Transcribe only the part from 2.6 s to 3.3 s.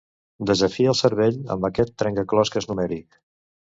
numèric